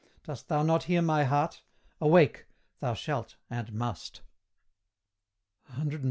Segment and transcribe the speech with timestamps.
[0.23, 1.61] Dost thou not hear my heart?
[1.99, 2.47] Awake!
[2.79, 4.21] thou shalt, and must.
[5.73, 5.99] CXXXIII.